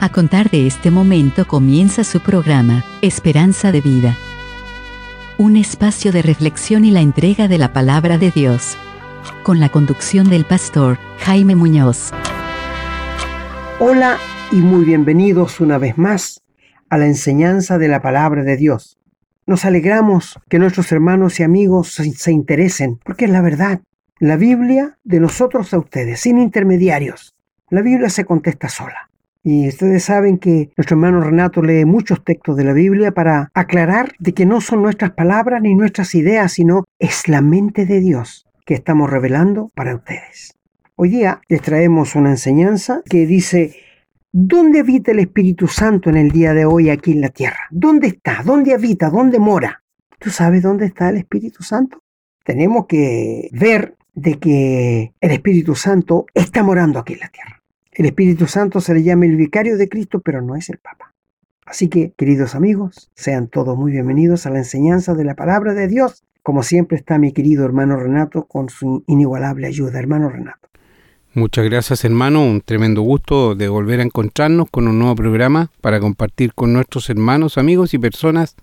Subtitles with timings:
[0.00, 4.16] A contar de este momento comienza su programa, Esperanza de Vida.
[5.38, 8.78] Un espacio de reflexión y la entrega de la palabra de Dios.
[9.42, 12.12] Con la conducción del pastor Jaime Muñoz.
[13.80, 14.18] Hola
[14.52, 16.42] y muy bienvenidos una vez más
[16.90, 19.00] a la enseñanza de la palabra de Dios.
[19.46, 23.80] Nos alegramos que nuestros hermanos y amigos se, se interesen, porque es la verdad.
[24.20, 27.34] La Biblia de nosotros a ustedes, sin intermediarios.
[27.68, 29.08] La Biblia se contesta sola.
[29.50, 34.12] Y ustedes saben que nuestro hermano Renato lee muchos textos de la Biblia para aclarar
[34.18, 38.46] de que no son nuestras palabras ni nuestras ideas, sino es la mente de Dios
[38.66, 40.54] que estamos revelando para ustedes.
[40.96, 43.74] Hoy día les traemos una enseñanza que dice,
[44.32, 47.68] ¿dónde habita el Espíritu Santo en el día de hoy aquí en la tierra?
[47.70, 48.42] ¿Dónde está?
[48.44, 49.08] ¿Dónde habita?
[49.08, 49.82] ¿Dónde mora?
[50.18, 52.02] ¿Tú sabes dónde está el Espíritu Santo?
[52.44, 57.57] Tenemos que ver de que el Espíritu Santo está morando aquí en la tierra.
[57.98, 61.14] El Espíritu Santo se le llama el vicario de Cristo, pero no es el Papa.
[61.66, 65.88] Así que, queridos amigos, sean todos muy bienvenidos a la enseñanza de la palabra de
[65.88, 66.22] Dios.
[66.44, 69.98] Como siempre está mi querido hermano Renato con su inigualable ayuda.
[69.98, 70.68] Hermano Renato.
[71.34, 75.98] Muchas gracias hermano, un tremendo gusto de volver a encontrarnos con un nuevo programa para
[75.98, 78.54] compartir con nuestros hermanos, amigos y personas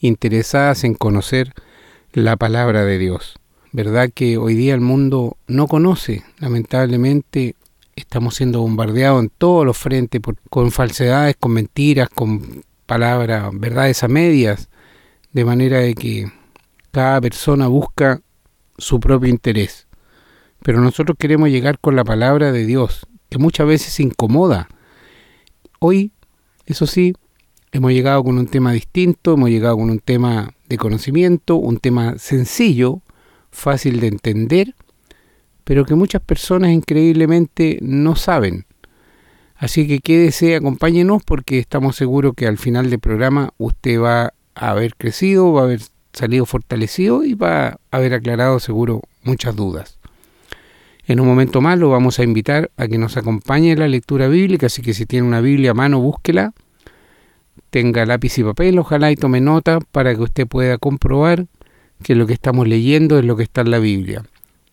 [0.00, 1.54] interesadas en conocer
[2.12, 3.38] la palabra de Dios.
[3.72, 7.54] ¿Verdad que hoy día el mundo no conoce, lamentablemente,
[7.96, 14.08] estamos siendo bombardeados en todos los frentes con falsedades, con mentiras, con palabras, verdades a
[14.08, 14.68] medias,
[15.32, 16.30] de manera de que
[16.92, 18.20] cada persona busca
[18.78, 19.86] su propio interés.
[20.62, 24.68] Pero nosotros queremos llegar con la palabra de Dios, que muchas veces incomoda.
[25.80, 26.12] Hoy,
[26.66, 27.14] eso sí,
[27.72, 32.18] hemos llegado con un tema distinto, hemos llegado con un tema de conocimiento, un tema
[32.18, 33.02] sencillo,
[33.50, 34.74] fácil de entender,
[35.66, 38.66] pero que muchas personas increíblemente no saben.
[39.56, 44.70] Así que quédese, acompáñenos porque estamos seguros que al final del programa usted va a
[44.70, 45.80] haber crecido, va a haber
[46.12, 49.98] salido fortalecido y va a haber aclarado seguro muchas dudas.
[51.04, 54.28] En un momento más lo vamos a invitar a que nos acompañe en la lectura
[54.28, 56.52] bíblica, así que si tiene una Biblia a mano, búsquela,
[57.70, 61.46] tenga lápiz y papel, ojalá y tome nota para que usted pueda comprobar
[62.04, 64.22] que lo que estamos leyendo es lo que está en la Biblia.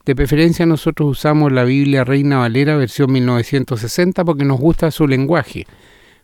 [0.06, 5.66] De preferencia nosotros usamos la Biblia Reina Valera versión 1960 porque nos gusta su lenguaje.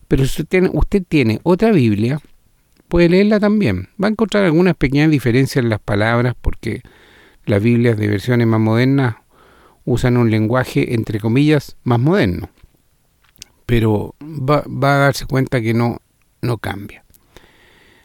[0.10, 2.20] Pero si usted tiene, otra Biblia,
[2.90, 3.88] puede leerla también.
[4.02, 6.82] Va a encontrar algunas pequeñas diferencias en las palabras porque
[7.46, 9.16] las Biblias de versiones más modernas
[9.86, 12.50] usan un lenguaje, entre comillas, más moderno.
[13.66, 16.02] Pero va, va a darse cuenta que no,
[16.42, 17.06] no cambia.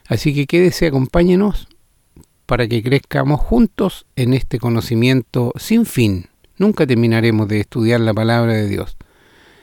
[0.07, 1.69] Así que quédese, acompáñenos
[2.47, 6.27] para que crezcamos juntos en este conocimiento sin fin.
[6.59, 8.97] Nunca terminaremos de estudiar la palabra de Dios.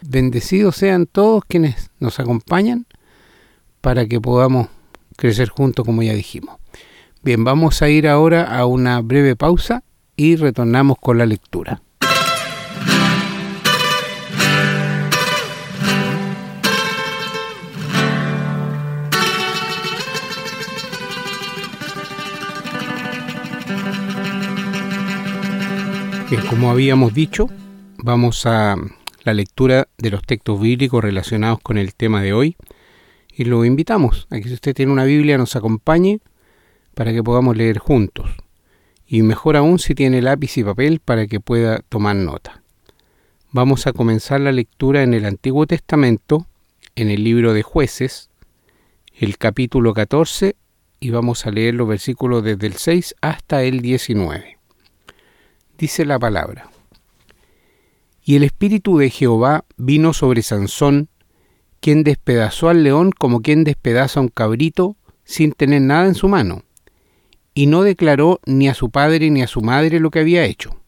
[0.01, 2.85] Bendecidos sean todos quienes nos acompañan
[3.81, 4.67] para que podamos
[5.15, 6.57] crecer juntos como ya dijimos.
[7.23, 9.83] Bien, vamos a ir ahora a una breve pausa
[10.15, 11.81] y retornamos con la lectura.
[26.39, 27.49] Como habíamos dicho,
[27.97, 28.77] vamos a
[29.23, 32.55] la lectura de los textos bíblicos relacionados con el tema de hoy
[33.35, 36.21] y lo invitamos a que si usted tiene una Biblia nos acompañe
[36.93, 38.29] para que podamos leer juntos
[39.05, 42.63] y mejor aún si tiene lápiz y papel para que pueda tomar nota.
[43.51, 46.47] Vamos a comenzar la lectura en el Antiguo Testamento,
[46.95, 48.29] en el libro de jueces,
[49.13, 50.55] el capítulo 14
[51.01, 54.60] y vamos a leer los versículos desde el 6 hasta el 19
[55.81, 56.69] dice la palabra.
[58.23, 61.09] Y el espíritu de Jehová vino sobre Sansón,
[61.79, 66.27] quien despedazó al león como quien despedaza a un cabrito sin tener nada en su
[66.27, 66.61] mano,
[67.55, 70.79] y no declaró ni a su padre ni a su madre lo que había hecho.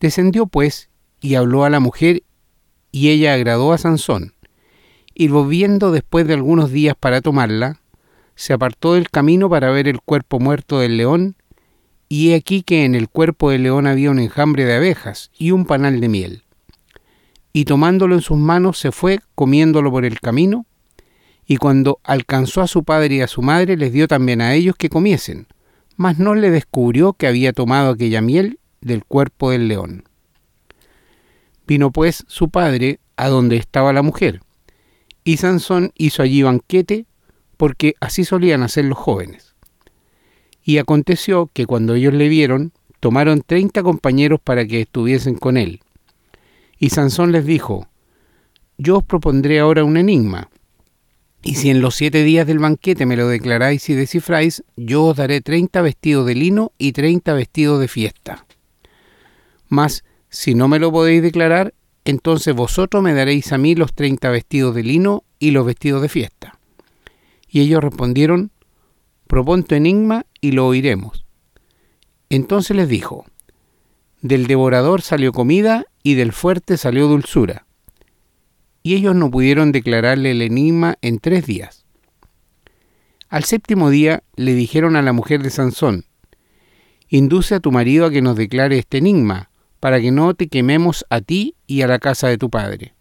[0.00, 0.88] Descendió pues
[1.20, 2.22] y habló a la mujer,
[2.90, 4.32] y ella agradó a Sansón,
[5.14, 7.82] y volviendo después de algunos días para tomarla,
[8.34, 11.36] se apartó del camino para ver el cuerpo muerto del león,
[12.14, 15.50] y he aquí que en el cuerpo del león había un enjambre de abejas y
[15.50, 16.42] un panal de miel.
[17.54, 20.66] Y tomándolo en sus manos se fue comiéndolo por el camino,
[21.46, 24.76] y cuando alcanzó a su padre y a su madre les dio también a ellos
[24.76, 25.46] que comiesen,
[25.96, 30.04] mas no le descubrió que había tomado aquella miel del cuerpo del león.
[31.66, 34.42] Vino pues su padre a donde estaba la mujer,
[35.24, 37.06] y Sansón hizo allí banquete,
[37.56, 39.51] porque así solían hacer los jóvenes.
[40.64, 45.80] Y aconteció que cuando ellos le vieron, tomaron treinta compañeros para que estuviesen con él.
[46.78, 47.88] Y Sansón les dijo,
[48.78, 50.50] yo os propondré ahora un enigma.
[51.42, 55.16] Y si en los siete días del banquete me lo declaráis y descifráis, yo os
[55.16, 58.46] daré treinta vestidos de lino y treinta vestidos de fiesta.
[59.68, 61.74] Mas, si no me lo podéis declarar,
[62.04, 66.08] entonces vosotros me daréis a mí los treinta vestidos de lino y los vestidos de
[66.08, 66.58] fiesta.
[67.48, 68.50] Y ellos respondieron,
[69.26, 71.24] propon tu enigma y lo oiremos.
[72.28, 73.24] Entonces les dijo,
[74.20, 77.64] del devorador salió comida y del fuerte salió dulzura.
[78.82, 81.86] Y ellos no pudieron declararle el enigma en tres días.
[83.30, 86.04] Al séptimo día le dijeron a la mujer de Sansón,
[87.08, 89.50] induce a tu marido a que nos declare este enigma,
[89.80, 92.94] para que no te quememos a ti y a la casa de tu padre.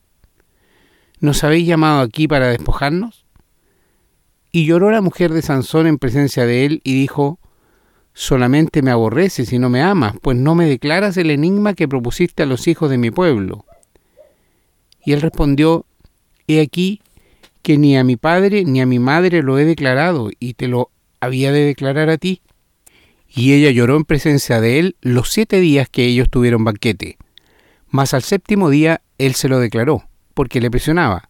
[1.20, 3.21] ¿Nos habéis llamado aquí para despojarnos?
[4.52, 7.40] Y lloró la mujer de Sansón en presencia de él y dijo,
[8.14, 12.44] solamente me aborreces y no me amas, pues no me declaras el enigma que propusiste
[12.44, 13.66] a los hijos de mi pueblo.
[15.04, 15.86] Y él respondió,
[16.48, 17.02] He aquí
[17.62, 20.92] que ni a mi padre ni a mi madre lo he declarado, y te lo
[21.20, 22.42] había de declarar a ti.
[23.28, 27.18] Y ella lloró en presencia de él los siete días que ellos tuvieron banquete.
[27.88, 31.30] Mas al séptimo día él se lo declaró, porque le presionaba,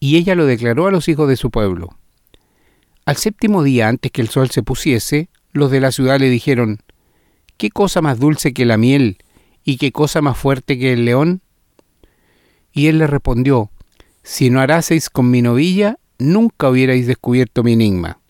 [0.00, 1.96] y ella lo declaró a los hijos de su pueblo.
[3.04, 6.78] Al séptimo día, antes que el sol se pusiese, los de la ciudad le dijeron,
[7.56, 9.18] ¿qué cosa más dulce que la miel
[9.64, 11.42] y qué cosa más fuerte que el león?
[12.72, 13.70] Y él le respondió,
[14.22, 18.20] si no haraseis con mi novilla, nunca hubierais descubierto mi enigma.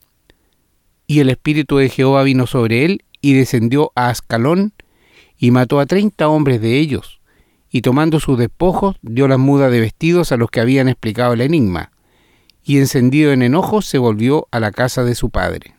[1.07, 4.73] Y el espíritu de Jehová vino sobre él y descendió a Ascalón
[5.37, 7.21] y mató a treinta hombres de ellos,
[7.71, 11.43] y tomando sus despojos dio las mudas de vestidos a los que habían explicado el
[11.43, 11.92] enigma,
[12.65, 15.75] y encendido en enojo se volvió a la casa de su padre.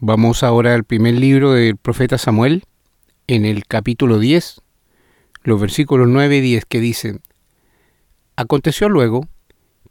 [0.00, 2.64] Vamos ahora al primer libro del profeta Samuel,
[3.26, 4.60] en el capítulo 10,
[5.42, 7.20] los versículos 9 y 10 que dicen,
[8.36, 9.26] Aconteció luego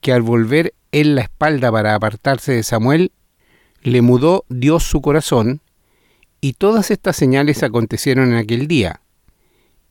[0.01, 3.11] que al volver él la espalda para apartarse de Samuel,
[3.81, 5.61] le mudó Dios su corazón,
[6.39, 9.01] y todas estas señales acontecieron en aquel día.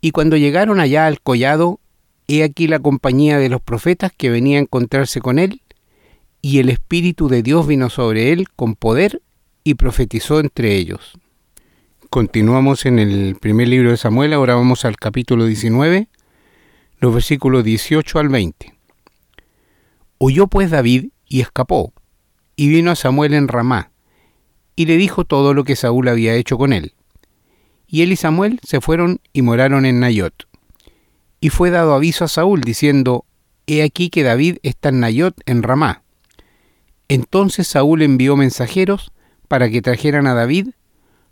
[0.00, 1.80] Y cuando llegaron allá al collado,
[2.28, 5.62] he aquí la compañía de los profetas que venía a encontrarse con él,
[6.46, 9.20] y el Espíritu de Dios vino sobre él con poder
[9.64, 11.18] y profetizó entre ellos.
[12.08, 16.06] Continuamos en el primer libro de Samuel, ahora vamos al capítulo 19,
[17.00, 18.74] los versículos 18 al 20.
[20.18, 21.92] Huyó pues David y escapó,
[22.54, 23.90] y vino a Samuel en Ramá,
[24.76, 26.94] y le dijo todo lo que Saúl había hecho con él.
[27.88, 30.46] Y él y Samuel se fueron y moraron en Nayot.
[31.40, 33.24] Y fue dado aviso a Saúl, diciendo,
[33.66, 36.04] He aquí que David está en Nayot en Ramá.
[37.08, 39.12] Entonces Saúl envió mensajeros
[39.48, 40.70] para que trajeran a David,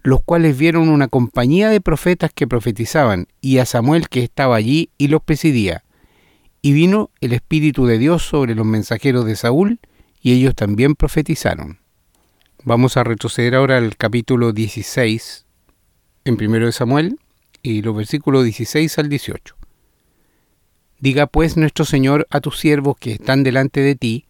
[0.03, 4.91] los cuales vieron una compañía de profetas que profetizaban, y a Samuel que estaba allí
[4.99, 5.85] y los presidía.
[6.63, 9.81] Y vino el Espíritu de Dios sobre los mensajeros de Saúl,
[10.21, 11.81] y ellos también profetizaron.
[12.63, 15.45] Vamos a retroceder ahora al capítulo 16,
[16.25, 17.19] en primero de Samuel,
[17.63, 19.57] y los versículos 16 al 18.
[21.01, 24.24] Diga pues nuestro Señor a tus siervos que están delante de ti,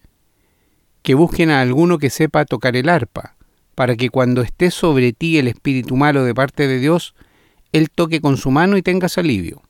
[1.05, 3.35] que busquen a alguno que sepa tocar el arpa,
[3.75, 7.13] para que cuando esté sobre ti el espíritu malo de parte de Dios,
[7.73, 9.61] él toque con su mano y tengas alivio.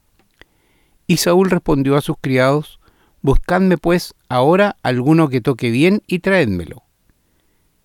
[1.07, 2.79] Y Saúl respondió a sus criados,
[3.21, 6.83] Buscadme pues ahora alguno que toque bien y traédmelo.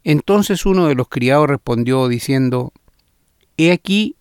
[0.04, 2.72] Entonces uno de los criados respondió diciendo,
[3.56, 4.14] He aquí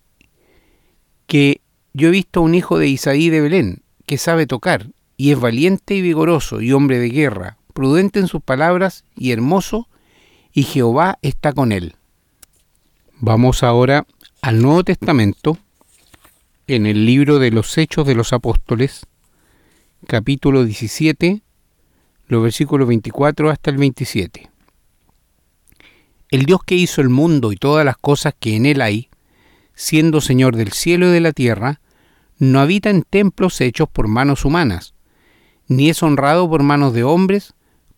[1.28, 1.60] que
[1.92, 5.38] yo he visto a un hijo de Isaí de Belén, que sabe tocar, y es
[5.38, 9.88] valiente y vigoroso, y hombre de guerra, prudente en sus palabras, y hermoso,
[10.52, 11.96] y Jehová está con él.
[13.20, 14.06] Vamos ahora
[14.42, 15.56] al Nuevo Testamento,
[16.66, 19.06] en el libro de los Hechos de los Apóstoles,
[20.06, 21.40] capítulo 17,
[22.26, 24.50] los versículos 24 hasta el 27.
[26.30, 29.08] El Dios que hizo el mundo y todas las cosas que en él hay,
[29.72, 31.80] siendo Señor del cielo y de la tierra,
[32.38, 34.92] no habita en templos hechos por manos humanas,
[35.66, 37.54] ni es honrado por manos de hombres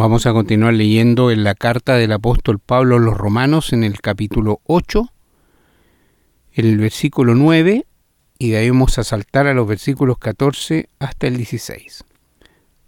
[0.00, 4.00] Vamos a continuar leyendo en la carta del apóstol Pablo a los romanos en el
[4.00, 5.12] capítulo 8,
[6.52, 7.84] el versículo 9,
[8.38, 12.04] y de ahí vamos a saltar a los versículos 14 hasta el 16.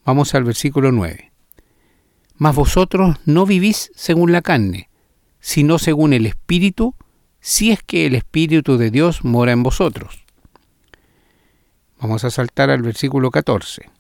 [0.07, 1.33] Vamos al versículo 9.
[2.37, 4.89] Mas vosotros no vivís según la carne,
[5.39, 6.95] sino según el Espíritu,
[7.41, 10.25] si es que el Espíritu de Dios mora en vosotros.
[12.01, 13.92] Vamos a saltar al versículo 14.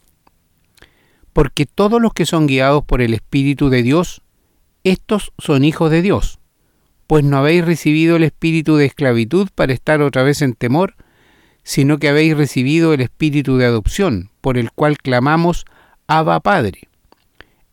[1.33, 4.23] Porque todos los que son guiados por el Espíritu de Dios,
[4.85, 6.39] estos son hijos de Dios,
[7.07, 10.95] pues no habéis recibido el espíritu de esclavitud para estar otra vez en temor,
[11.63, 15.65] sino que habéis recibido el espíritu de adopción, por el cual clamamos,
[16.07, 16.89] Abba Padre.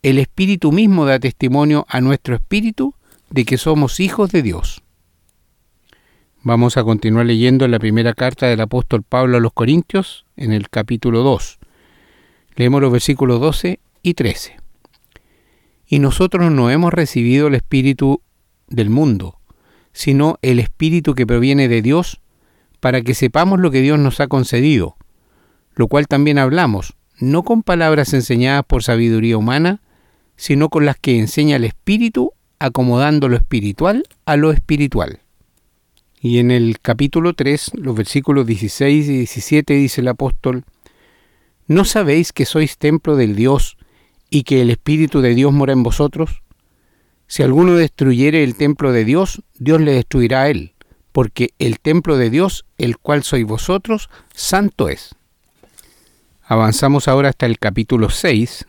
[0.03, 2.95] El espíritu mismo da testimonio a nuestro espíritu
[3.29, 4.81] de que somos hijos de Dios.
[6.41, 10.69] Vamos a continuar leyendo la primera carta del apóstol Pablo a los Corintios, en el
[10.69, 11.58] capítulo 2.
[12.59, 14.57] Leemos los versículos 12 y 13.
[15.87, 18.21] Y nosotros no hemos recibido el espíritu
[18.67, 19.39] del mundo,
[19.93, 22.19] sino el espíritu que proviene de Dios,
[22.81, 24.97] para que sepamos lo que Dios nos ha concedido,
[25.73, 29.79] lo cual también hablamos, no con palabras enseñadas por sabiduría humana,
[30.35, 35.21] sino con las que enseña el Espíritu, acomodando lo espiritual a lo espiritual.
[36.19, 40.65] Y en el capítulo 3, los versículos 16 y 17 dice el apóstol,
[41.69, 43.77] ¿No sabéis que sois templo del Dios
[44.31, 46.41] y que el Espíritu de Dios mora en vosotros?
[47.27, 50.73] Si alguno destruyere el templo de Dios, Dios le destruirá a él,
[51.11, 55.13] porque el templo de Dios, el cual sois vosotros, santo es.
[56.41, 58.65] Avanzamos ahora hasta el capítulo 6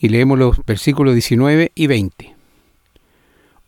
[0.00, 2.34] y leemos los versículos 19 y 20.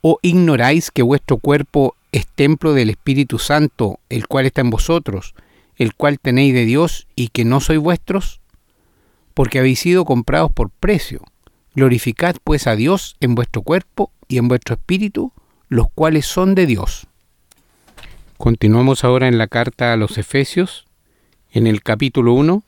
[0.01, 5.37] ¿O ignoráis que vuestro cuerpo es templo del Espíritu Santo, el cual está en vosotros,
[5.77, 8.41] el cual tenéis de Dios y que no sois vuestros?
[9.35, 11.23] Porque habéis sido comprados por precio.
[11.75, 15.33] Glorificad pues a Dios en vuestro cuerpo y en vuestro espíritu,
[15.69, 17.07] los cuales son de Dios.
[18.39, 20.87] Continuamos ahora en la carta a los Efesios,
[21.51, 22.63] en el capítulo 1,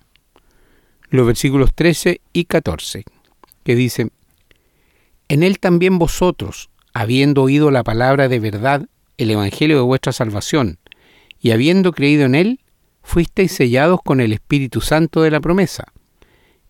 [1.11, 3.05] los versículos 13 y 14,
[3.65, 4.13] que dicen,
[5.29, 10.79] En él también vosotros, habiendo oído la palabra de verdad, el Evangelio de vuestra salvación,
[11.41, 12.61] y habiendo creído en él,
[13.09, 15.85] fuisteis sellados con el Espíritu Santo de la promesa,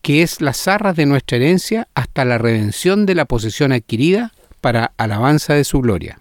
[0.02, 4.92] que es las arras de nuestra herencia hasta la redención de la posesión adquirida para
[4.96, 6.20] alabanza de su gloria.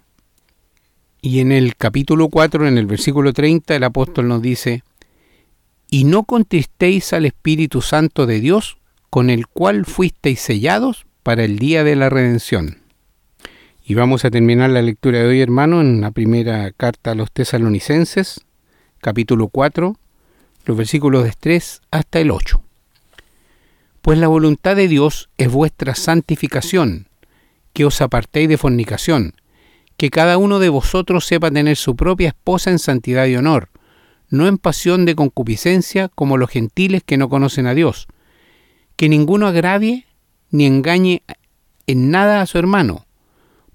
[1.22, 4.82] Y en el capítulo 4, en el versículo 30, el apóstol nos dice,
[5.88, 8.78] y no contristéis al Espíritu Santo de Dios,
[9.10, 12.78] con el cual fuisteis sellados para el día de la redención.
[13.84, 17.30] Y vamos a terminar la lectura de hoy, hermano, en la primera carta a los
[17.30, 18.44] tesalonicenses,
[19.00, 19.96] capítulo 4,
[20.68, 22.62] los versículos de 3 hasta el 8.
[24.02, 27.08] Pues la voluntad de Dios es vuestra santificación,
[27.72, 29.32] que os apartéis de fornicación,
[29.96, 33.70] que cada uno de vosotros sepa tener su propia esposa en santidad y honor,
[34.28, 38.06] no en pasión de concupiscencia como los gentiles que no conocen a Dios,
[38.96, 40.04] que ninguno agravie
[40.50, 41.22] ni engañe
[41.86, 43.06] en nada a su hermano,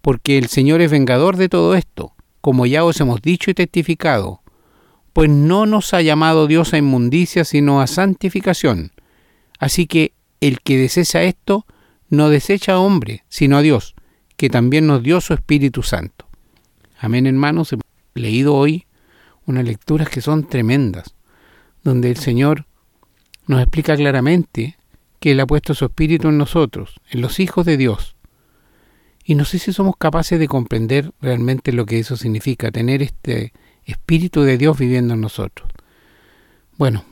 [0.03, 4.42] porque el Señor es vengador de todo esto, como ya os hemos dicho y testificado,
[5.13, 8.91] pues no nos ha llamado Dios a inmundicia, sino a santificación.
[9.59, 11.65] Así que el que desecha esto,
[12.09, 13.95] no desecha a hombre, sino a Dios,
[14.35, 16.27] que también nos dio su Espíritu Santo.
[16.99, 17.71] Amén, hermanos.
[17.71, 17.83] Hemos
[18.15, 18.85] leído hoy
[19.45, 21.15] unas lecturas que son tremendas,
[21.83, 22.65] donde el Señor
[23.45, 24.77] nos explica claramente
[25.19, 28.15] que Él ha puesto su Espíritu en nosotros, en los hijos de Dios.
[29.23, 33.53] Y no sé si somos capaces de comprender realmente lo que eso significa, tener este
[33.85, 35.69] Espíritu de Dios viviendo en nosotros.
[36.77, 37.03] Bueno,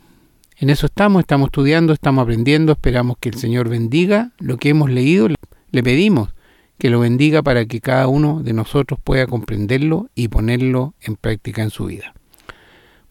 [0.58, 4.90] en eso estamos, estamos estudiando, estamos aprendiendo, esperamos que el Señor bendiga lo que hemos
[4.90, 5.28] leído,
[5.72, 6.34] le pedimos
[6.78, 11.62] que lo bendiga para que cada uno de nosotros pueda comprenderlo y ponerlo en práctica
[11.62, 12.14] en su vida.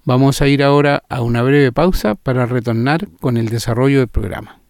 [0.05, 4.61] Vamos a ir ahora a una breve pausa para retornar con el desarrollo del programa.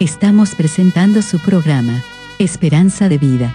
[0.00, 2.02] Estamos presentando su programa,
[2.38, 3.54] Esperanza de Vida.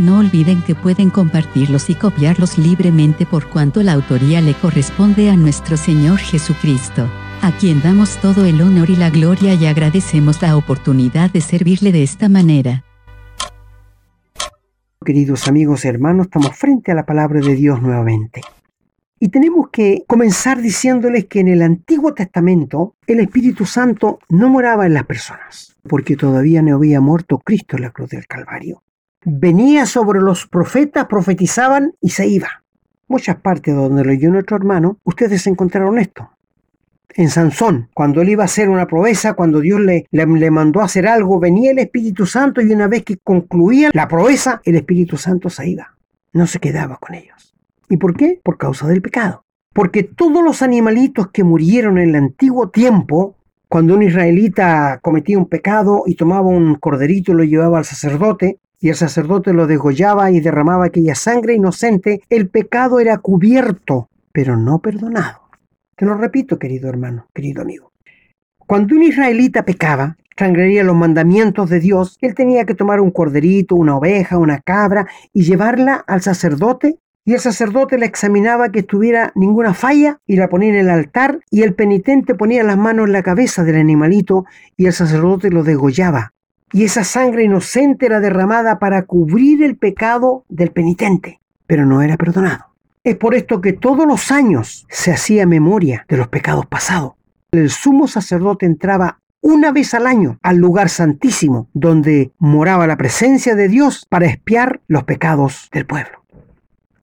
[0.00, 5.36] No olviden que pueden compartirlos y copiarlos libremente por cuanto la autoría le corresponde a
[5.36, 7.06] nuestro Señor Jesucristo,
[7.42, 11.92] a quien damos todo el honor y la gloria y agradecemos la oportunidad de servirle
[11.92, 12.82] de esta manera.
[15.04, 18.40] Queridos amigos y hermanos, estamos frente a la palabra de Dios nuevamente.
[19.18, 24.86] Y tenemos que comenzar diciéndoles que en el Antiguo Testamento el Espíritu Santo no moraba
[24.86, 28.82] en las personas, porque todavía no había muerto Cristo en la cruz del Calvario.
[29.24, 32.62] Venía sobre los profetas, profetizaban y se iba.
[33.06, 36.30] Muchas partes donde lo oyó nuestro hermano, ustedes encontraron esto.
[37.14, 40.06] En Sansón, cuando él iba a hacer una proeza, cuando Dios le,
[40.50, 44.76] mandó hacer algo, venía el Espíritu Santo y una vez que concluía la proeza, el
[44.76, 45.96] Espíritu Santo se iba.
[46.32, 47.54] No se quedaba con ellos.
[47.88, 48.40] ¿Y por qué?
[48.42, 49.44] Por causa del pecado.
[49.74, 53.36] Porque todos los animalitos que murieron en el antiguo tiempo,
[53.68, 58.60] cuando un israelita cometía un pecado y tomaba un corderito y lo llevaba al sacerdote,
[58.80, 64.56] y el sacerdote lo degollaba y derramaba aquella sangre inocente, el pecado era cubierto, pero
[64.56, 65.42] no perdonado.
[65.96, 67.92] Te lo repito, querido hermano, querido amigo.
[68.66, 73.76] Cuando un israelita pecaba, transgredía los mandamientos de Dios, él tenía que tomar un corderito,
[73.76, 79.32] una oveja, una cabra y llevarla al sacerdote y el sacerdote la examinaba que tuviera
[79.34, 83.12] ninguna falla y la ponía en el altar y el penitente ponía las manos en
[83.12, 84.46] la cabeza del animalito
[84.78, 86.32] y el sacerdote lo degollaba.
[86.72, 92.16] Y esa sangre inocente era derramada para cubrir el pecado del penitente, pero no era
[92.16, 92.66] perdonado.
[93.02, 97.14] Es por esto que todos los años se hacía memoria de los pecados pasados.
[97.50, 103.54] El sumo sacerdote entraba una vez al año al lugar santísimo, donde moraba la presencia
[103.54, 106.22] de Dios para espiar los pecados del pueblo.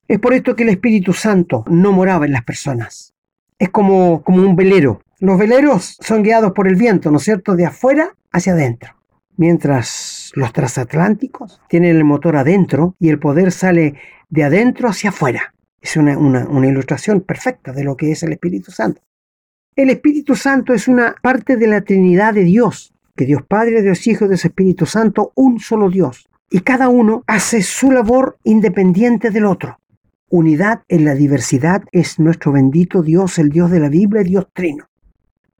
[0.08, 3.14] Es por esto que el Espíritu Santo no moraba en las personas.
[3.60, 5.02] Es como, como un velero.
[5.20, 8.97] Los veleros son guiados por el viento, ¿no es cierto?, de afuera hacia adentro.
[9.38, 13.96] Mientras los transatlánticos tienen el motor adentro y el poder sale
[14.29, 15.53] de adentro hacia afuera.
[15.79, 19.01] Es una, una, una ilustración perfecta de lo que es el Espíritu Santo.
[19.75, 24.08] El Espíritu Santo es una parte de la Trinidad de Dios, que Dios Padre, Dios
[24.08, 26.27] Hijo Dios Espíritu Santo, un solo Dios.
[26.50, 29.79] Y cada uno hace su labor independiente del otro.
[30.29, 34.89] Unidad en la diversidad es nuestro bendito Dios, el Dios de la Biblia, Dios trino.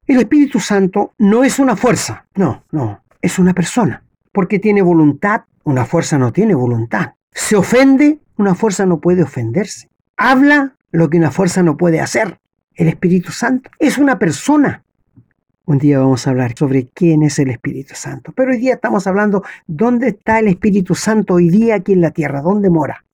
[0.06, 5.42] El Espíritu Santo no es una fuerza, no, no, es una persona, porque tiene voluntad,
[5.64, 7.14] una fuerza no tiene voluntad.
[7.32, 9.88] Se ofende, una fuerza no puede ofenderse.
[10.16, 12.40] Habla lo que una fuerza no puede hacer.
[12.74, 14.84] El Espíritu Santo es una persona.
[15.64, 19.06] Un día vamos a hablar sobre quién es el Espíritu Santo, pero hoy día estamos
[19.06, 23.04] hablando dónde está el Espíritu Santo hoy día aquí en la tierra, dónde mora.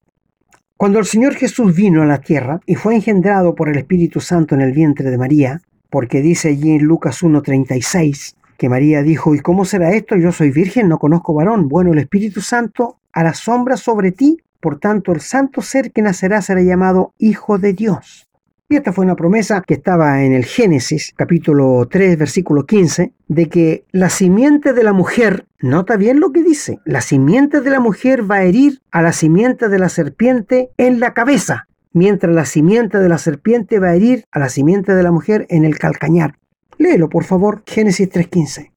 [0.76, 4.54] Cuando el Señor Jesús vino a la tierra y fue engendrado por el Espíritu Santo
[4.54, 9.40] en el vientre de María, porque dice allí en Lucas 1.36 que María dijo, ¿y
[9.40, 10.16] cómo será esto?
[10.16, 11.68] Yo soy virgen, no conozco varón.
[11.68, 16.40] Bueno, el Espíritu Santo hará sombra sobre ti, por tanto el santo ser que nacerá
[16.42, 18.28] será llamado Hijo de Dios.
[18.66, 23.48] Y esta fue una promesa que estaba en el Génesis, capítulo 3, versículo 15, de
[23.50, 27.78] que la simiente de la mujer, nota bien lo que dice, la simiente de la
[27.78, 32.46] mujer va a herir a la simiente de la serpiente en la cabeza, mientras la
[32.46, 35.78] simiente de la serpiente va a herir a la simiente de la mujer en el
[35.78, 36.38] calcañar.
[36.78, 38.72] Léelo, por favor, Génesis 3.15.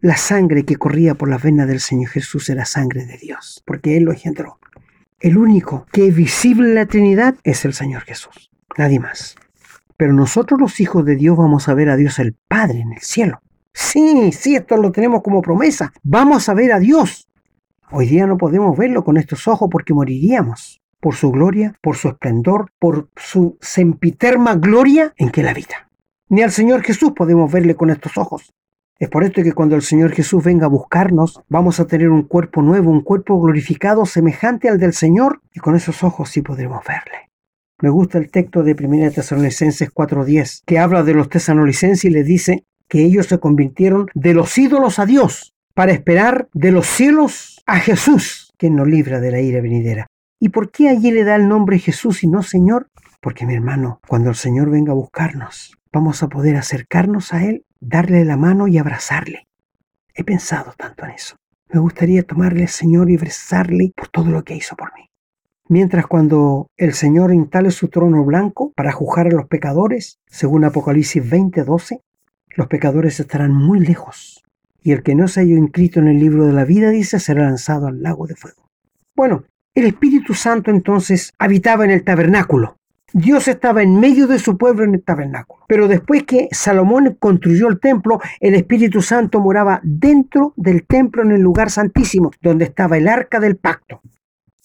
[0.00, 3.96] La sangre que corría por las venas del Señor Jesús era sangre de Dios, porque
[3.96, 4.58] Él lo engendró.
[5.20, 9.36] El único que es visible en la Trinidad es el Señor Jesús nadie más.
[9.96, 13.00] Pero nosotros los hijos de Dios vamos a ver a Dios el Padre en el
[13.00, 13.40] cielo.
[13.72, 15.92] Sí, sí, esto lo tenemos como promesa.
[16.02, 17.28] Vamos a ver a Dios.
[17.90, 22.08] Hoy día no podemos verlo con estos ojos porque moriríamos por su gloria, por su
[22.08, 25.83] esplendor, por su sempiterma gloria en que la habita.
[26.28, 28.52] Ni al Señor Jesús podemos verle con estos ojos.
[28.98, 32.22] Es por esto que cuando el Señor Jesús venga a buscarnos, vamos a tener un
[32.22, 36.82] cuerpo nuevo, un cuerpo glorificado semejante al del Señor, y con esos ojos sí podremos
[36.86, 37.30] verle.
[37.82, 42.24] Me gusta el texto de 1 Tesalonicenses 4:10, que habla de los tesalonicenses y les
[42.24, 47.62] dice que ellos se convirtieron de los ídolos a Dios para esperar de los cielos
[47.66, 50.06] a Jesús, quien nos libra de la ira venidera.
[50.40, 52.88] ¿Y por qué allí le da el nombre Jesús y no Señor?
[53.20, 57.64] Porque mi hermano, cuando el Señor venga a buscarnos, vamos a poder acercarnos a Él,
[57.80, 59.46] darle la mano y abrazarle.
[60.12, 61.36] He pensado tanto en eso.
[61.70, 65.08] Me gustaría tomarle al Señor y abrazarle por todo lo que hizo por mí.
[65.68, 71.22] Mientras cuando el Señor instale su trono blanco para juzgar a los pecadores, según Apocalipsis
[71.24, 72.00] 20:12,
[72.56, 74.42] los pecadores estarán muy lejos.
[74.82, 77.44] Y el que no se haya inscrito en el libro de la vida, dice, será
[77.44, 78.68] lanzado al lago de fuego.
[79.16, 82.76] Bueno, el Espíritu Santo entonces habitaba en el tabernáculo.
[83.16, 85.64] Dios estaba en medio de su pueblo en el tabernáculo.
[85.68, 91.30] Pero después que Salomón construyó el templo, el Espíritu Santo moraba dentro del templo en
[91.30, 94.02] el lugar santísimo, donde estaba el arca del pacto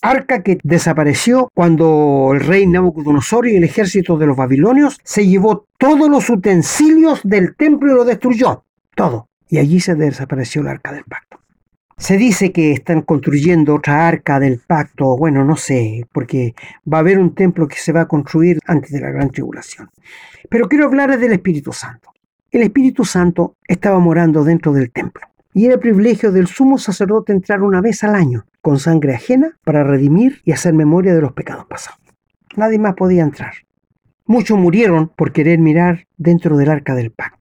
[0.02, 5.68] arca que desapareció cuando el rey Nabucodonosor y el ejército de los babilonios se llevó
[5.78, 8.64] todos los utensilios del templo y lo destruyó.
[8.96, 9.28] Todo.
[9.50, 11.39] Y allí se desapareció el arca del pacto.
[12.00, 16.56] Se dice que están construyendo otra arca del pacto, bueno, no sé, porque
[16.92, 19.90] va a haber un templo que se va a construir antes de la gran tribulación.
[20.50, 22.14] Pero quiero hablar del Espíritu Santo.
[22.52, 25.22] El Espíritu Santo estaba morando dentro del templo
[25.54, 29.84] y era privilegio del sumo sacerdote entrar una vez al año con sangre ajena para
[29.84, 32.00] redimir y hacer memoria de los pecados pasados.
[32.56, 33.54] Nadie más podía entrar.
[34.26, 37.39] Muchos murieron por querer mirar dentro del arca del pacto.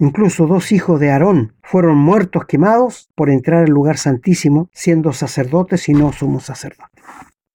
[0.00, 5.88] Incluso dos hijos de Aarón fueron muertos quemados por entrar al lugar santísimo siendo sacerdotes
[5.88, 7.04] y no somos sacerdotes.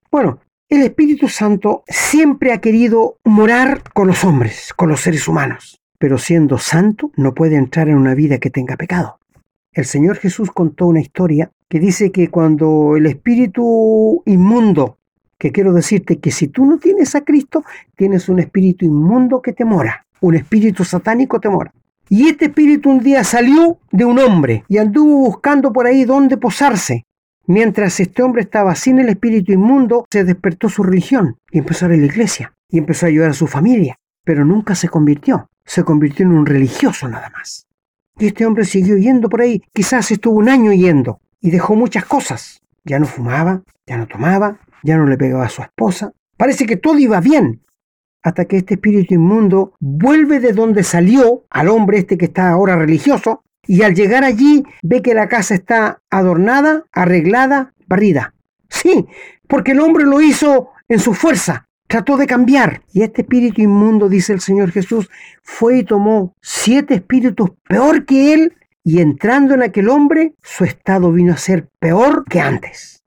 [0.10, 5.82] Bueno, el Espíritu Santo siempre ha querido morar con los hombres, con los seres humanos,
[5.97, 9.19] pero siendo santo no puede entrar en una vida que tenga pecado.
[9.73, 14.97] El Señor Jesús contó una historia que dice que cuando el espíritu inmundo,
[15.38, 17.63] que quiero decirte que si tú no tienes a Cristo,
[17.95, 21.73] tienes un espíritu inmundo que te mora, un espíritu satánico te mora.
[22.11, 26.37] Y este espíritu un día salió de un hombre y anduvo buscando por ahí dónde
[26.37, 27.05] posarse.
[27.45, 31.89] Mientras este hombre estaba sin el espíritu inmundo, se despertó su religión y empezó a
[31.89, 35.49] ir a la iglesia y empezó a ayudar a su familia, pero nunca se convirtió,
[35.65, 37.67] se convirtió en un religioso nada más.
[38.17, 42.05] Y este hombre siguió yendo por ahí, quizás estuvo un año yendo y dejó muchas
[42.05, 42.61] cosas.
[42.83, 46.11] Ya no fumaba, ya no tomaba, ya no le pegaba a su esposa.
[46.37, 47.61] Parece que todo iba bien,
[48.23, 52.75] hasta que este espíritu inmundo vuelve de donde salió al hombre este que está ahora
[52.75, 58.34] religioso y al llegar allí ve que la casa está adornada, arreglada, barrida.
[58.69, 59.08] Sí,
[59.47, 62.82] porque el hombre lo hizo en su fuerza, trató de cambiar.
[62.91, 65.10] Y este espíritu inmundo, dice el Señor Jesús,
[65.43, 68.53] fue y tomó siete espíritus peor que él
[68.84, 72.98] y entrando en aquel hombre, su estado vino a ser peor que antes.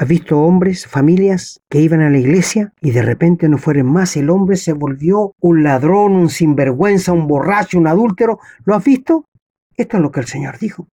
[0.00, 4.16] ¿Has visto hombres, familias que iban a la iglesia y de repente no fueron más?
[4.16, 8.38] El hombre se volvió un ladrón, un sinvergüenza, un borracho, un adúltero.
[8.64, 9.26] ¿Lo has visto?
[9.76, 10.88] Esto es lo que el Señor dijo.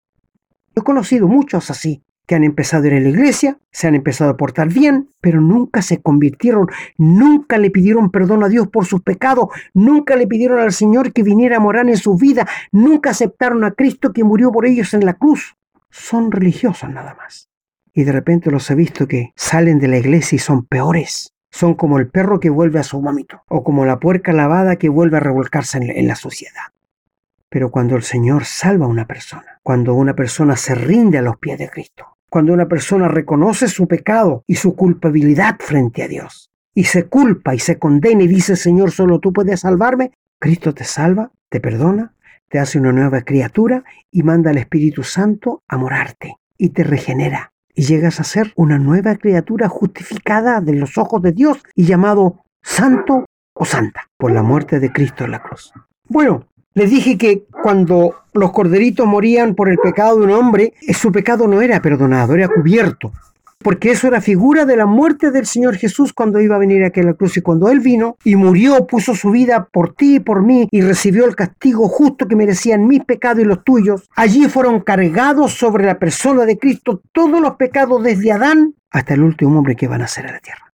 [0.75, 4.31] He conocido muchos así, que han empezado a ir a la iglesia, se han empezado
[4.31, 6.67] a portar bien, pero nunca se convirtieron,
[6.97, 11.23] nunca le pidieron perdón a Dios por sus pecados, nunca le pidieron al Señor que
[11.23, 15.05] viniera a morar en su vida, nunca aceptaron a Cristo que murió por ellos en
[15.05, 15.55] la cruz.
[15.89, 17.47] Son religiosos nada más
[17.97, 21.33] y de repente los he visto que salen de la iglesia y son peores.
[21.49, 24.87] Son como el perro que vuelve a su vómito o como la puerca lavada que
[24.87, 26.67] vuelve a revolcarse en la, sociedad.
[27.49, 31.39] Pero cuando el Señor salva a una persona, cuando una persona se rinde a los
[31.39, 36.51] pies de Cristo, cuando una persona reconoce su pecado y su culpabilidad frente a Dios,
[36.75, 40.83] y se culpa y se condena y dice, Señor, solo tú puedes salvarme, Cristo te
[40.83, 42.13] salva, te perdona,
[42.47, 47.53] te hace una nueva criatura y manda al Espíritu Santo a morarte y te regenera
[47.77, 52.43] y llegas a ser una nueva criatura justificada de los ojos de Dios y llamado
[52.63, 55.71] santo o santa por la muerte de Cristo en la cruz.
[56.09, 61.11] Bueno, les dije que cuando los corderitos morían por el pecado de un hombre, su
[61.11, 63.13] pecado no era perdonado, era cubierto
[63.59, 66.87] porque eso era figura de la muerte del Señor Jesús cuando iba a venir a
[66.87, 70.43] aquella cruz y cuando Él vino y murió, puso su vida por ti y por
[70.43, 74.09] mí y recibió el castigo justo que merecían mis pecados y los tuyos.
[74.15, 79.23] Allí fueron cargados sobre la persona de Cristo todos los pecados desde Adán hasta el
[79.23, 80.73] último hombre que van a ser a la tierra.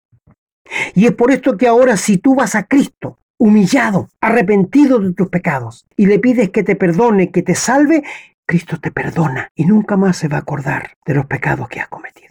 [0.96, 5.28] Y es por esto que ahora si tú vas a Cristo, humillado, arrepentido de tus
[5.30, 8.04] pecados, y le pides que te perdone, que te salve,
[8.46, 11.88] Cristo te perdona y nunca más se va a acordar de los pecados que has
[11.88, 12.31] cometido.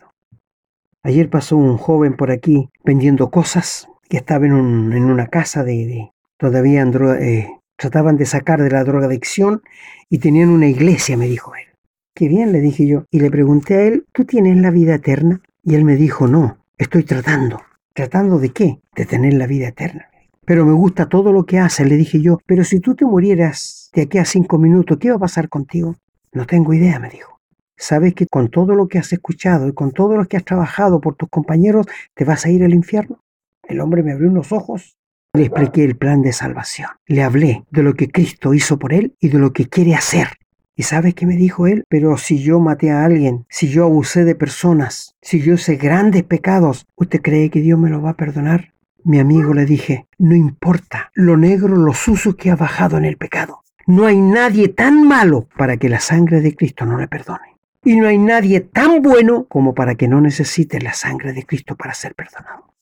[1.02, 6.82] Ayer pasó un joven por aquí vendiendo cosas que estaba en, una casa de, todavía
[6.82, 9.62] eh, trataban de sacar de la drogadicción
[10.10, 11.68] y tenían una iglesia, me dijo él.
[12.14, 13.04] Qué bien, le dije yo.
[13.10, 15.40] Y le pregunté a él, ¿tú tienes la vida eterna?
[15.62, 17.62] Y él me dijo, no, estoy tratando.
[17.94, 18.80] ¿Tratando de qué?
[18.94, 20.10] De tener la vida eterna.
[20.44, 22.40] Pero me gusta todo lo que hace, le dije yo.
[22.44, 25.96] Pero si tú te murieras de aquí a cinco minutos, ¿qué va a pasar contigo?
[26.32, 27.39] No tengo idea, me dijo
[27.80, 31.00] sabes que con todo lo que has escuchado y con todo lo que has trabajado
[31.00, 33.24] por tus compañeros, te vas a ir al infierno.
[33.62, 34.96] El hombre me abrió unos ojos.
[35.32, 36.90] Le expliqué el plan de salvación.
[37.06, 40.28] Le hablé de lo que Cristo hizo por él y de lo que quiere hacer.
[40.74, 41.84] ¿Y sabes qué me dijo él?
[41.88, 46.24] Pero si yo maté a alguien, si yo abusé de personas, si yo hice grandes
[46.24, 48.72] pecados, ¿usted cree que Dios me lo va a perdonar?
[49.04, 53.16] Mi amigo le dije, no importa lo negro, lo sucio que ha bajado en el
[53.16, 53.62] pecado.
[53.86, 57.56] No hay nadie tan malo para que la sangre de Cristo no le perdone.
[57.82, 61.76] Y no hay nadie tan bueno como para que no necesite la sangre de Cristo
[61.76, 62.74] para ser perdonado.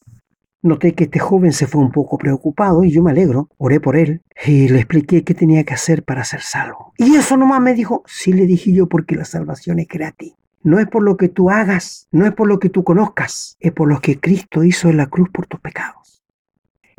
[0.60, 3.96] Noté que este joven se fue un poco preocupado y yo me alegro, oré por
[3.96, 6.92] él y le expliqué qué tenía que hacer para ser salvo.
[6.96, 10.34] Y eso nomás me dijo, sí le dije yo porque la salvación es gratis.
[10.64, 13.70] No es por lo que tú hagas, no es por lo que tú conozcas, es
[13.70, 16.24] por lo que Cristo hizo en la cruz por tus pecados.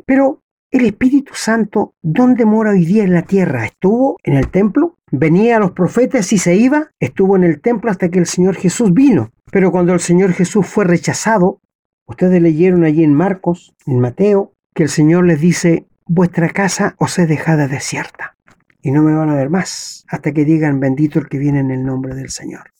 [0.06, 3.66] Pero el Espíritu Santo, ¿dónde mora hoy día en la tierra?
[3.66, 4.96] ¿Estuvo en el templo?
[5.10, 8.56] Venía a los profetas y se iba, estuvo en el templo hasta que el Señor
[8.56, 9.32] Jesús vino.
[9.50, 11.60] Pero cuando el Señor Jesús fue rechazado,
[12.06, 17.18] ustedes leyeron allí en Marcos, en Mateo, que el Señor les dice, vuestra casa os
[17.18, 18.36] he dejada desierta
[18.82, 21.70] y no me van a ver más hasta que digan bendito el que viene en
[21.70, 22.72] el nombre del Señor.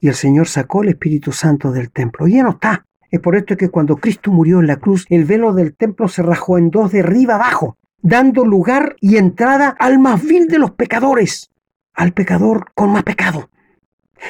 [0.00, 2.26] Y el Señor sacó el Espíritu Santo del templo.
[2.28, 2.84] Y ya no está.
[3.10, 6.22] Es por esto que cuando Cristo murió en la cruz, el velo del templo se
[6.22, 10.72] rajó en dos de arriba abajo, dando lugar y entrada al más vil de los
[10.72, 11.50] pecadores,
[11.94, 13.48] al pecador con más pecado.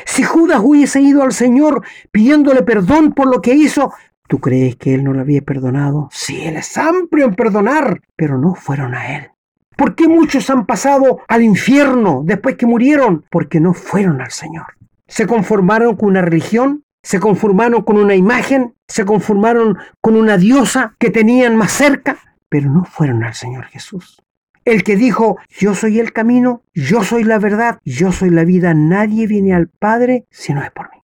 [0.07, 3.93] Si Judas hubiese ido al Señor pidiéndole perdón por lo que hizo,
[4.29, 6.09] ¿tú crees que él no lo había perdonado?
[6.13, 9.31] Sí, él es amplio en perdonar, pero no fueron a él.
[9.77, 13.25] ¿Por qué muchos han pasado al infierno después que murieron?
[13.31, 14.67] Porque no fueron al Señor.
[15.09, 20.95] Se conformaron con una religión, se conformaron con una imagen, se conformaron con una diosa
[20.99, 24.24] que tenían más cerca, pero no fueron al Señor Jesús.
[24.65, 28.73] El que dijo, yo soy el camino, yo soy la verdad, yo soy la vida,
[28.73, 31.03] nadie viene al Padre si no es por mí.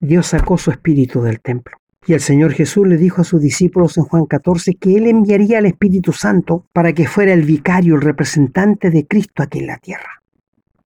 [0.00, 1.78] Dios sacó su espíritu del templo.
[2.06, 5.56] Y el Señor Jesús le dijo a sus discípulos en Juan 14 que Él enviaría
[5.56, 9.78] al Espíritu Santo para que fuera el vicario, el representante de Cristo aquí en la
[9.78, 10.22] tierra.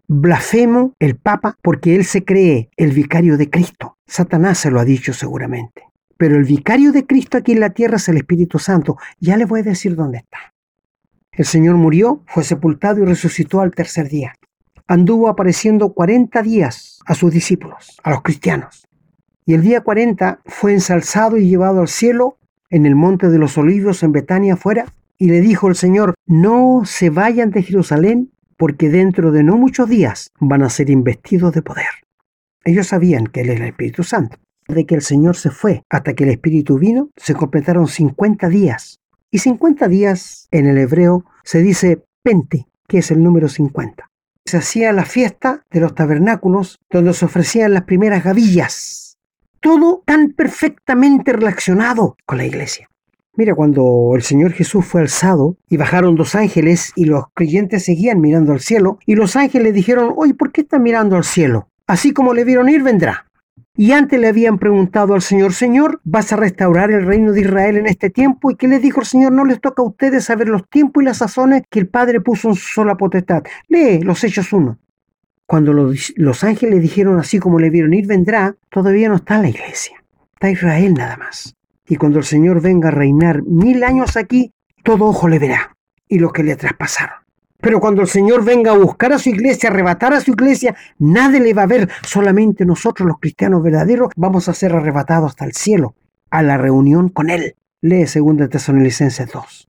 [0.06, 3.98] Blasfemo el Papa porque Él se cree el vicario de Cristo.
[4.06, 5.82] Satanás se lo ha dicho seguramente.
[6.16, 8.96] Pero el vicario de Cristo aquí en la tierra es el Espíritu Santo.
[9.18, 10.54] Ya le voy a decir dónde está.
[11.38, 14.34] El Señor murió, fue sepultado y resucitó al tercer día.
[14.88, 18.88] Anduvo apareciendo 40 días a sus discípulos, a los cristianos.
[19.46, 22.38] Y el día 40 fue ensalzado y llevado al cielo
[22.70, 24.92] en el monte de los olivos en Betania afuera.
[25.16, 29.88] Y le dijo el Señor, no se vayan de Jerusalén, porque dentro de no muchos
[29.88, 31.86] días van a ser investidos de poder.
[32.64, 34.38] Ellos sabían que Él era el Espíritu Santo.
[34.66, 38.98] De que el Señor se fue hasta que el Espíritu vino, se completaron 50 días.
[39.30, 44.10] Y 50 días en el hebreo se dice pente, que es el número 50.
[44.46, 49.08] Se hacía la fiesta de los tabernáculos donde se ofrecían las primeras gavillas
[49.60, 52.88] todo tan perfectamente relacionado con la iglesia.
[53.36, 58.20] Mira, cuando el Señor Jesús fue alzado y bajaron dos ángeles y los creyentes seguían
[58.20, 61.68] mirando al cielo, y los ángeles dijeron, oye, ¿por qué están mirando al cielo?
[61.86, 63.27] Así como le vieron ir, vendrá.
[63.76, 67.76] Y antes le habían preguntado al Señor, Señor, ¿vas a restaurar el reino de Israel
[67.76, 68.50] en este tiempo?
[68.50, 69.32] ¿Y qué les dijo el Señor?
[69.32, 72.48] No les toca a ustedes saber los tiempos y las sazones que el Padre puso
[72.48, 73.42] en su sola potestad.
[73.68, 74.78] Lee los Hechos 1
[75.48, 80.04] cuando los, ángeles dijeron así como le vieron ir, vendrá, todavía no está la iglesia.
[80.34, 81.56] Está Israel nada más.
[81.88, 84.52] Y cuando el Señor venga a reinar mil años aquí,
[84.84, 85.74] todo ojo le verá.
[86.06, 87.17] Y los que le traspasaron.
[87.60, 91.40] Pero cuando el Señor venga a buscar a su iglesia, arrebatar a su iglesia, nadie
[91.40, 91.88] le va a ver.
[92.06, 95.94] Solamente nosotros, los cristianos verdaderos, vamos a ser arrebatados hasta el cielo,
[96.30, 97.56] a la reunión con Él.
[97.80, 99.68] Lee 2 Tesalonicenses 2.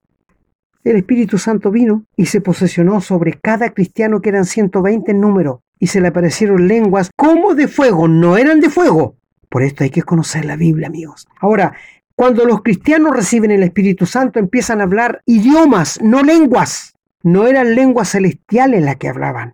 [0.84, 5.62] El Espíritu Santo vino y se posesionó sobre cada cristiano que eran 120 en número
[5.80, 9.16] y se le aparecieron lenguas como de fuego, no eran de fuego.
[9.50, 11.28] Por esto hay que conocer la Biblia, amigos.
[11.40, 11.74] Ahora,
[12.16, 16.94] cuando los cristianos reciben el Espíritu Santo empiezan a hablar idiomas, no lenguas.
[17.24, 19.54] No eran lenguas celestiales las que hablaban.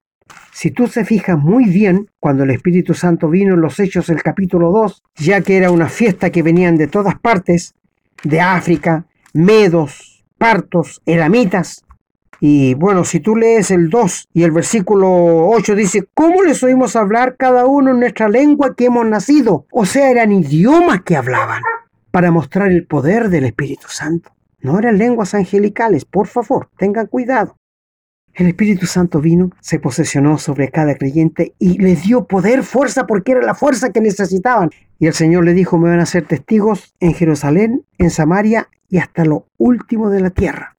[0.54, 4.24] Si tú se fijas muy bien, cuando el Espíritu Santo vino en los Hechos del
[4.24, 7.74] capítulo 2, ya que era una fiesta que venían de todas partes,
[8.24, 11.84] de África, medos, partos, elamitas.
[12.40, 16.96] Y bueno, si tú lees el 2 y el versículo 8 dice, ¿cómo les oímos
[16.96, 19.66] hablar cada uno en nuestra lengua que hemos nacido?
[19.72, 21.62] O sea, eran idiomas que hablaban
[22.12, 24.35] para mostrar el poder del Espíritu Santo.
[24.66, 27.56] No eran lenguas angelicales, por favor, tengan cuidado.
[28.34, 33.34] El Espíritu Santo vino, se posesionó sobre cada creyente y les dio poder, fuerza, porque
[33.34, 34.72] era la fuerza que necesitaban.
[34.98, 38.98] Y el Señor le dijo, me van a ser testigos en Jerusalén, en Samaria y
[38.98, 40.76] hasta lo último de la tierra.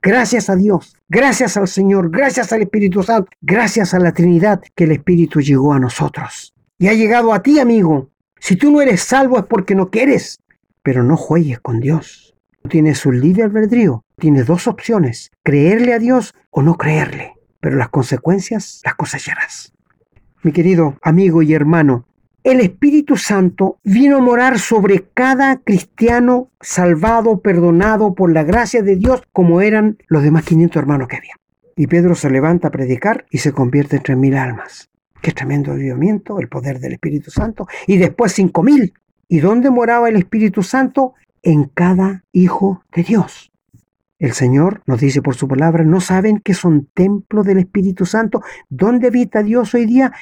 [0.00, 4.84] Gracias a Dios, gracias al Señor, gracias al Espíritu Santo, gracias a la Trinidad que
[4.84, 6.54] el Espíritu llegó a nosotros.
[6.78, 8.08] Y ha llegado a ti, amigo.
[8.38, 10.38] Si tú no eres salvo es porque no quieres,
[10.84, 12.29] pero no juegues con Dios.
[12.68, 17.88] Tienes un libre albedrío Tienes dos opciones, creerle a Dios o no creerle, pero las
[17.88, 19.72] consecuencias las cosecharás.
[20.42, 22.04] Mi querido amigo y hermano,
[22.44, 28.96] el Espíritu Santo vino a morar sobre cada cristiano salvado, perdonado por la gracia de
[28.96, 31.34] Dios, como eran los demás 500 hermanos que había.
[31.76, 34.90] Y Pedro se levanta a predicar y se convierte en tres mil almas.
[35.22, 37.66] Qué tremendo avivamiento, el poder del Espíritu Santo.
[37.86, 38.92] Y después cinco mil.
[39.28, 41.14] ¿Y dónde moraba el Espíritu Santo?
[41.42, 43.50] En cada hijo de Dios.
[44.18, 48.42] El Señor nos dice por su palabra, ¿no saben que son templo del Espíritu Santo?
[48.68, 50.12] ¿Dónde habita Dios hoy día?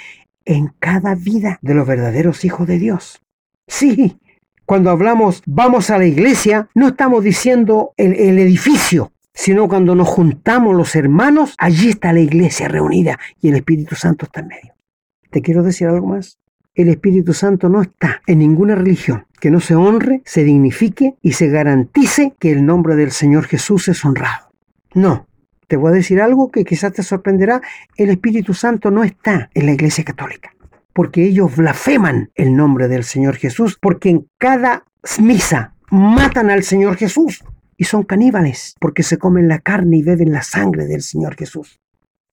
[0.44, 3.20] En cada vida de los verdaderos hijos de Dios.
[3.66, 4.18] Sí,
[4.64, 10.08] cuando hablamos vamos a la iglesia, no estamos diciendo el, el edificio, sino cuando nos
[10.08, 14.74] juntamos los hermanos, allí está la iglesia reunida y el Espíritu Santo está en medio.
[15.30, 16.38] ¿Te quiero decir algo más?
[16.78, 19.26] El Espíritu Santo no está en ninguna religión.
[19.40, 23.88] Que no se honre, se dignifique y se garantice que el nombre del Señor Jesús
[23.88, 24.52] es honrado.
[24.94, 25.26] No,
[25.66, 27.60] te voy a decir algo que quizás te sorprenderá,
[27.96, 30.54] el Espíritu Santo no está en la Iglesia Católica,
[30.92, 34.84] porque ellos blasfeman el nombre del Señor Jesús, porque en cada
[35.18, 37.42] misa matan al Señor Jesús.
[37.76, 41.80] Y son caníbales, porque se comen la carne y beben la sangre del Señor Jesús.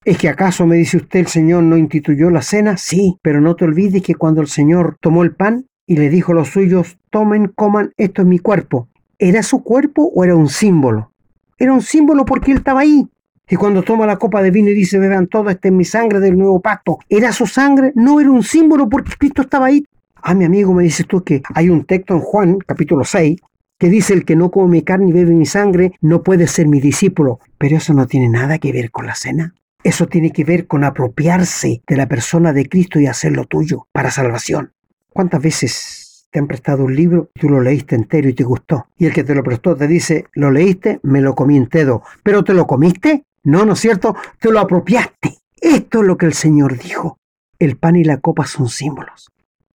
[0.06, 2.78] ¿Es que acaso me dice usted el Señor no instituyó la cena?
[2.78, 6.32] Sí, pero no te olvides que cuando el Señor tomó el pan y le dijo
[6.32, 8.88] a los suyos, tomen, coman, esto es mi cuerpo,
[9.18, 11.12] ¿era su cuerpo o era un símbolo?
[11.58, 13.10] Era un símbolo porque él estaba ahí,
[13.50, 16.20] y cuando toma la copa de vino y dice, beban todo, esta es mi sangre
[16.20, 17.92] del nuevo pacto, ¿era su sangre?
[17.96, 19.86] No era un símbolo porque Cristo estaba ahí.
[20.16, 23.40] Ah, mi amigo, me dices tú que hay un texto en Juan, capítulo 6,
[23.80, 26.68] que dice, el que no come mi carne y bebe mi sangre no puede ser
[26.68, 27.40] mi discípulo.
[27.58, 29.56] Pero eso no tiene nada que ver con la cena.
[29.86, 34.10] Eso tiene que ver con apropiarse de la persona de Cristo y hacerlo tuyo para
[34.10, 34.74] salvación.
[35.14, 38.88] ¿Cuántas veces te han prestado un libro, tú lo leíste entero y te gustó?
[38.98, 42.02] Y el que te lo prestó te dice, lo leíste, me lo comí entero.
[42.24, 43.26] ¿Pero te lo comiste?
[43.44, 44.16] No, ¿no es cierto?
[44.40, 45.38] Te lo apropiaste.
[45.62, 47.20] Esto es lo que el Señor dijo.
[47.60, 49.30] El pan y la copa son símbolos.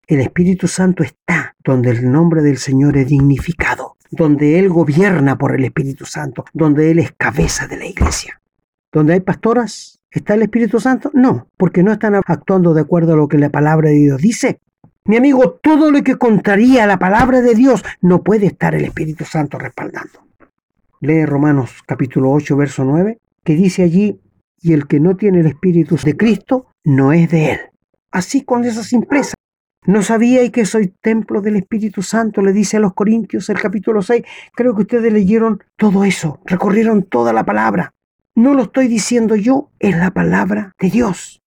[0.08, 5.54] El Espíritu Santo está donde el nombre del Señor es dignificado, donde Él gobierna por
[5.54, 8.42] el Espíritu Santo, donde Él es cabeza de la iglesia.
[8.92, 11.12] Donde hay pastoras, ¿está el Espíritu Santo?
[11.14, 14.60] No, porque no están actuando de acuerdo a lo que la palabra de Dios dice.
[15.06, 19.26] Mi amigo, todo lo que contraría la palabra de Dios no puede estar el Espíritu
[19.26, 20.20] Santo respaldando.
[21.02, 24.20] Lee Romanos capítulo 8, verso 9 que dice allí,
[24.62, 27.60] y el que no tiene el Espíritu de Cristo no es de él.
[28.12, 29.34] Así con esa simpleza.
[29.86, 32.42] ¿No sabía que soy templo del Espíritu Santo?
[32.42, 34.24] Le dice a los Corintios el capítulo 6.
[34.54, 37.94] Creo que ustedes leyeron todo eso, recorrieron toda la palabra.
[38.40, 41.42] No lo estoy diciendo yo, es la palabra de Dios.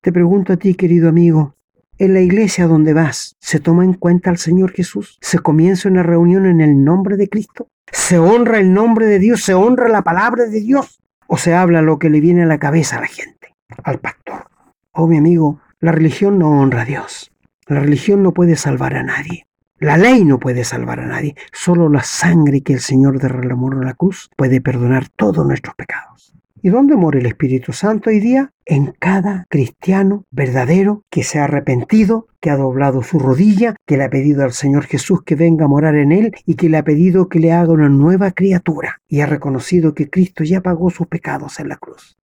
[0.00, 1.54] Te pregunto a ti, querido amigo,
[1.96, 5.16] en la iglesia donde vas, ¿se toma en cuenta al Señor Jesús?
[5.20, 7.68] ¿Se comienza una reunión en el nombre de Cristo?
[7.92, 9.42] ¿Se honra el nombre de Dios?
[9.42, 10.98] ¿Se honra la palabra de Dios?
[11.28, 14.48] o se habla lo que le viene a la cabeza a la gente, al pastor.
[14.90, 17.30] Oh, mi amigo, la religión no honra a Dios.
[17.68, 19.46] La religión no puede salvar a nadie.
[19.80, 21.34] La ley no puede salvar a nadie.
[21.52, 26.32] Solo la sangre que el Señor derramó en la cruz puede perdonar todos nuestros pecados.
[26.62, 28.50] ¿Y dónde mora el Espíritu Santo hoy día?
[28.64, 34.04] En cada cristiano verdadero que se ha arrepentido, que ha doblado su rodilla, que le
[34.04, 36.84] ha pedido al Señor Jesús que venga a morar en él y que le ha
[36.84, 41.08] pedido que le haga una nueva criatura y ha reconocido que Cristo ya pagó sus
[41.08, 42.16] pecados en la cruz.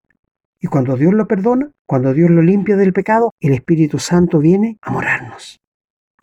[0.60, 4.78] Y cuando Dios lo perdona, cuando Dios lo limpia del pecado, el Espíritu Santo viene
[4.80, 5.60] a morarnos.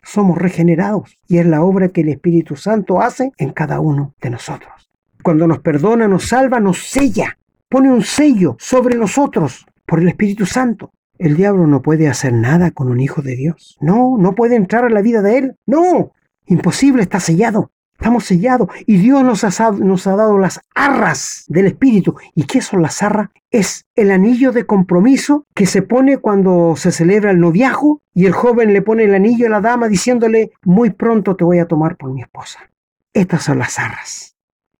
[0.08, 4.30] Somos regenerados y es la obra que el Espíritu Santo hace en cada uno de
[4.30, 4.89] nosotros.
[5.22, 7.38] Cuando nos perdona, nos salva, nos sella
[7.70, 10.91] pone un sello sobre nosotros por el Espíritu Santo.
[11.17, 13.78] El diablo no puede hacer nada con un hijo de Dios.
[13.82, 15.56] No, no puede entrar a la vida de él.
[15.65, 16.12] No,
[16.46, 17.72] imposible, está sellado.
[18.00, 22.16] Estamos sellados y Dios nos ha, dado las arras del Espíritu.
[22.36, 23.30] ¿Y qué son las arras?
[23.50, 28.34] Es el anillo de compromiso que se pone cuando se celebra el noviazgo y el
[28.34, 31.98] joven le pone el anillo a la dama diciéndole, muy pronto te voy a tomar
[31.98, 32.60] por mi esposa.
[33.14, 34.36] Estas son las arras.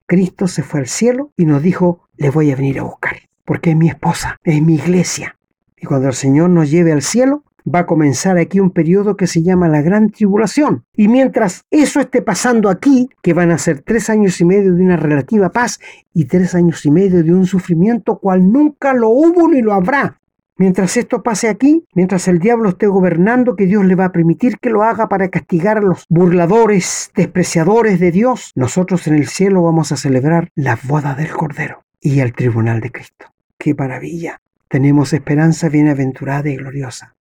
[0.06, 3.72] Cristo se fue al cielo y nos dijo, le voy a venir a buscar, porque
[3.72, 5.36] es mi esposa, es mi iglesia.
[5.76, 9.28] Y cuando el Señor nos lleve al cielo, va a comenzar aquí un periodo que
[9.28, 10.86] se llama la gran tribulación.
[10.96, 14.84] Y mientras eso esté pasando aquí, que van a ser tres años y medio de
[14.84, 15.80] una relativa paz
[16.14, 20.20] y tres años y medio de un sufrimiento cual nunca lo hubo ni lo habrá,
[20.60, 24.58] Mientras esto pase aquí, mientras el diablo esté gobernando, que Dios le va a permitir
[24.58, 29.62] que lo haga para castigar a los burladores, despreciadores de Dios, nosotros en el cielo
[29.62, 33.28] vamos a celebrar la boda del Cordero y el tribunal de Cristo.
[33.60, 34.42] ¡Qué maravilla!
[34.68, 37.17] Tenemos esperanza bienaventurada y gloriosa.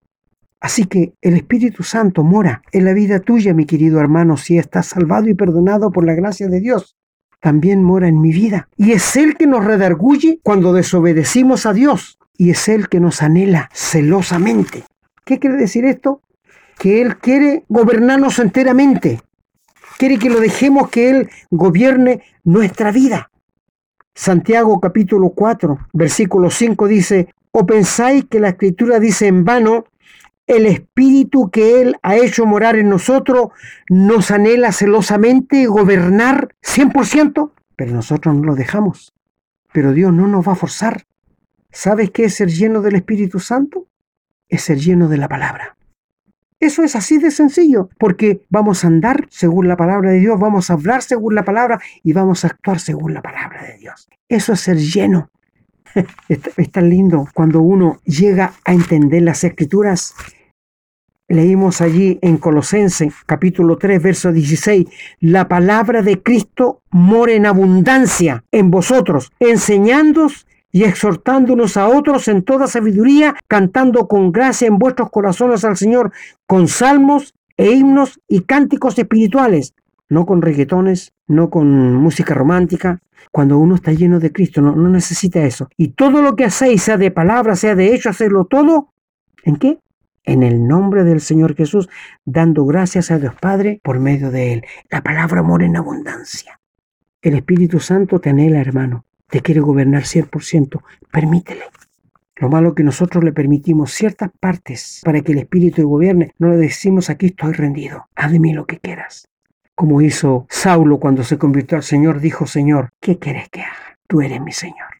[0.66, 4.86] Así que el Espíritu Santo mora en la vida tuya, mi querido hermano, si estás
[4.86, 6.96] salvado y perdonado por la gracia de Dios.
[7.40, 8.68] También mora en mi vida.
[8.76, 13.22] Y es Él que nos redarguye cuando desobedecimos a Dios y es Él que nos
[13.22, 14.82] anhela celosamente.
[15.24, 16.20] ¿Qué quiere decir esto?
[16.76, 19.20] Que Él quiere gobernarnos enteramente.
[19.98, 23.30] Quiere que lo dejemos que Él gobierne nuestra vida.
[24.16, 29.84] Santiago capítulo 4, versículo 5 dice, ¿o pensáis que la escritura dice en vano,
[30.46, 33.48] el espíritu que Él ha hecho morar en nosotros
[33.88, 37.50] nos anhela celosamente gobernar 100%?
[37.76, 39.12] Pero nosotros no lo dejamos.
[39.72, 41.06] Pero Dios no nos va a forzar.
[41.70, 43.86] ¿Sabes qué es ser lleno del Espíritu Santo?
[44.48, 45.76] Es ser lleno de la palabra.
[46.58, 50.70] Eso es así de sencillo, porque vamos a andar según la palabra de Dios, vamos
[50.70, 54.08] a hablar según la palabra y vamos a actuar según la palabra de Dios.
[54.28, 55.30] Eso es ser lleno.
[56.28, 60.14] Es, tan lindo cuando uno llega a entender las escrituras.
[61.28, 64.86] Leímos allí en Colosense capítulo 3 verso 16,
[65.18, 72.44] la palabra de Cristo mora en abundancia en vosotros, enseñándoos y exhortándonos a otros en
[72.44, 76.12] toda sabiduría, cantando con gracia en vuestros corazones al Señor,
[76.46, 79.74] con salmos e himnos y cánticos espirituales,
[80.08, 83.00] no con reggaetones, no con música romántica.
[83.32, 85.68] Cuando uno está lleno de Cristo, no, no necesita eso.
[85.76, 88.92] Y todo lo que hacéis, sea de palabra, sea de hecho, hacerlo todo,
[89.42, 89.78] ¿en qué?
[90.26, 91.88] En el nombre del Señor Jesús,
[92.26, 94.64] dando gracias a Dios Padre por medio de Él.
[94.90, 96.60] La palabra mora en abundancia.
[97.22, 101.62] El Espíritu Santo te anhela, hermano te quiere gobernar 100%, permítele.
[102.36, 106.56] Lo malo que nosotros le permitimos ciertas partes para que el Espíritu gobierne, no le
[106.56, 109.28] decimos aquí estoy rendido, haz de mí lo que quieras.
[109.74, 113.98] Como hizo Saulo cuando se convirtió al Señor, dijo, Señor, ¿qué quieres que haga?
[114.06, 114.95] Tú eres mi Señor.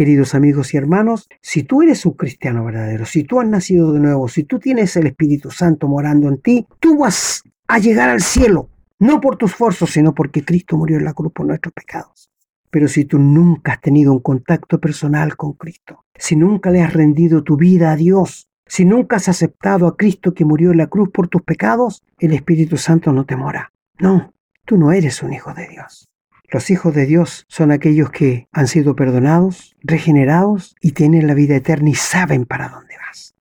[0.00, 4.00] Queridos amigos y hermanos, si tú eres un cristiano verdadero, si tú has nacido de
[4.00, 8.22] nuevo, si tú tienes el Espíritu Santo morando en ti, tú vas a llegar al
[8.22, 12.30] cielo, no por tus esfuerzos, sino porque Cristo murió en la cruz por nuestros pecados.
[12.70, 16.94] Pero si tú nunca has tenido un contacto personal con Cristo, si nunca le has
[16.94, 20.86] rendido tu vida a Dios, si nunca has aceptado a Cristo que murió en la
[20.86, 23.74] cruz por tus pecados, el Espíritu Santo no te mora.
[23.98, 24.32] No,
[24.64, 26.09] tú no eres un hijo de Dios.
[26.52, 31.54] Los hijos de Dios son aquellos que han sido perdonados, regenerados y tienen la vida
[31.54, 33.36] eterna y saben para dónde vas.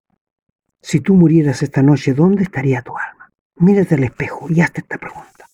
[0.82, 3.32] Si tú murieras esta noche, ¿dónde estaría tu alma?
[3.56, 5.48] Mírate al espejo y hazte esta pregunta.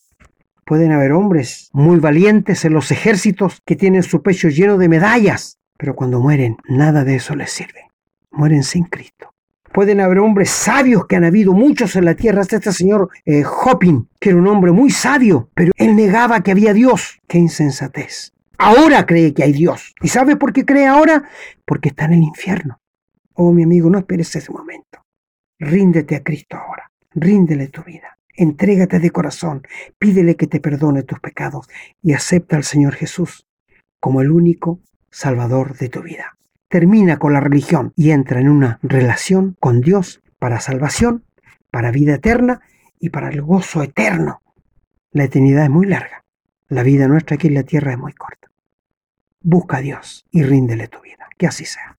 [0.66, 5.60] Pueden haber hombres muy valientes en los ejércitos que tienen su pecho lleno de medallas,
[5.78, 7.90] pero cuando mueren nada de eso les sirve.
[8.32, 9.35] Mueren sin Cristo.
[9.76, 13.44] Pueden haber hombres sabios que han habido muchos en la tierra, hasta este señor eh,
[14.22, 17.20] que era un hombre muy sabio, pero él negaba que había Dios.
[17.28, 18.32] ¡Qué insensatez!
[18.58, 19.94] Ahora cree que hay Dios.
[20.02, 21.26] ¿Y sabe por qué cree ahora?
[21.66, 22.80] Porque está en el infierno.
[23.34, 25.04] Oh, mi amigo, no esperes ese momento.
[25.60, 26.90] Ríndete a Cristo ahora.
[27.14, 28.18] Ríndele tu vida.
[28.34, 29.68] Entrégate de corazón,
[30.00, 31.68] pídele que te perdone tus pecados
[32.02, 33.46] y acepta al Señor Jesús
[34.00, 34.80] como el único
[35.12, 36.38] Salvador de tu vida.
[36.68, 41.24] Termina con la religión y entra en una relación con Dios para salvación,
[41.72, 42.62] para vida eterna
[43.00, 44.42] y para el gozo eterno.
[45.12, 46.24] La eternidad es muy larga.
[46.68, 48.50] La vida nuestra aquí en la tierra es muy corta.
[49.42, 51.28] Busca a Dios y ríndele tu vida.
[51.38, 51.98] Que así sea.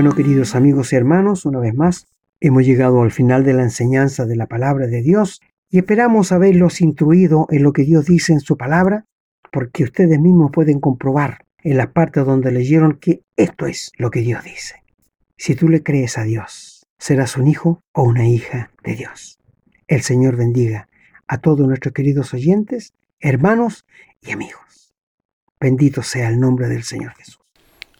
[0.00, 2.06] Bueno, queridos amigos y hermanos, una vez más,
[2.40, 6.80] hemos llegado al final de la enseñanza de la palabra de Dios y esperamos haberlos
[6.80, 9.04] instruido en lo que Dios dice en su palabra,
[9.52, 14.20] porque ustedes mismos pueden comprobar en las partes donde leyeron que esto es lo que
[14.22, 14.82] Dios dice.
[15.36, 19.38] Si tú le crees a Dios, serás un hijo o una hija de Dios.
[19.86, 20.88] El Señor bendiga
[21.26, 23.84] a todos nuestros queridos oyentes, hermanos
[24.22, 24.94] y amigos.
[25.60, 27.42] Bendito sea el nombre del Señor Jesús.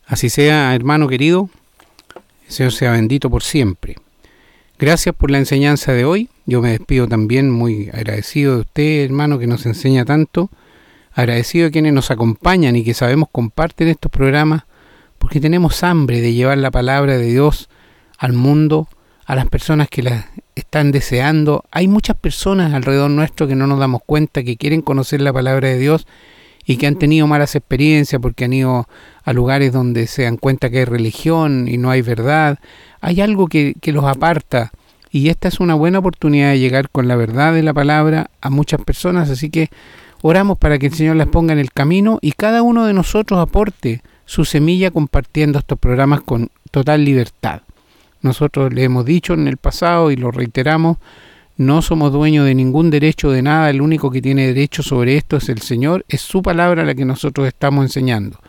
[0.06, 1.50] Así sea, hermano querido.
[2.50, 3.96] Señor sea bendito por siempre.
[4.76, 6.28] Gracias por la enseñanza de hoy.
[6.46, 10.50] Yo me despido también muy agradecido de usted, hermano, que nos enseña tanto.
[11.12, 14.64] Agradecido a quienes nos acompañan y que sabemos comparten estos programas,
[15.18, 17.68] porque tenemos hambre de llevar la palabra de Dios
[18.18, 18.88] al mundo,
[19.26, 21.64] a las personas que la están deseando.
[21.70, 25.68] Hay muchas personas alrededor nuestro que no nos damos cuenta que quieren conocer la palabra
[25.68, 26.06] de Dios
[26.64, 28.88] y que han tenido malas experiencias porque han ido
[29.22, 32.58] a lugares donde se dan cuenta que hay religión y no hay verdad.
[33.00, 34.72] Hay algo que, que los aparta
[35.10, 38.50] y esta es una buena oportunidad de llegar con la verdad de la palabra a
[38.50, 39.68] muchas personas, así que
[40.22, 43.40] oramos para que el Señor las ponga en el camino y cada uno de nosotros
[43.40, 47.62] aporte su semilla compartiendo estos programas con total libertad.
[48.22, 50.98] Nosotros le hemos dicho en el pasado y lo reiteramos,
[51.60, 55.36] no somos dueños de ningún derecho de nada, el único que tiene derecho sobre esto
[55.36, 58.40] es el Señor, es su palabra la que nosotros estamos enseñando.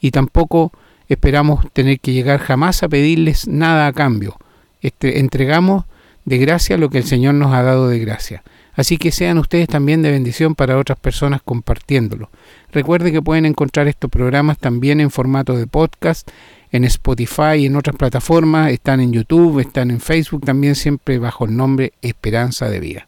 [0.00, 0.72] Y tampoco
[1.08, 4.38] esperamos tener que llegar jamás a pedirles nada a cambio.
[4.82, 5.84] Este, entregamos
[6.24, 8.42] de gracia lo que el Señor nos ha dado de gracia.
[8.74, 12.28] Así que sean ustedes también de bendición para otras personas compartiéndolo.
[12.72, 16.28] Recuerde que pueden encontrar estos programas también en formato de podcast
[16.72, 21.44] en Spotify y en otras plataformas, están en YouTube, están en Facebook también siempre bajo
[21.44, 23.06] el nombre Esperanza de Vida.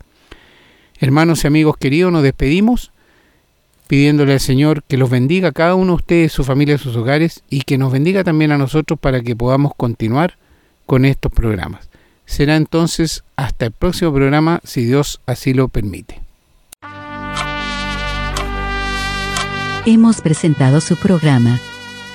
[0.99, 2.93] Hermanos y amigos queridos, nos despedimos
[3.87, 7.43] pidiéndole al Señor que los bendiga a cada uno de ustedes, su familia, sus hogares
[7.51, 10.37] y que nos bendiga también a nosotros para que podamos continuar
[10.87, 11.89] con estos programas.
[12.25, 16.21] Será entonces hasta el próximo programa si Dios así lo permite.
[19.87, 21.59] Hemos presentado su programa